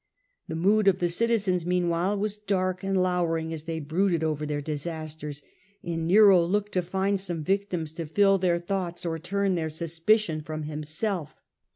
[0.47, 3.79] The mood of the citizens meanwhile was dark and To turn sus lowering as they
[3.79, 5.43] brooded over their disasters,
[5.85, 10.41] Eimseirr™ Nero looked to find some victims to fill their thoughts or turn their suspicion
[10.41, 11.35] from himself.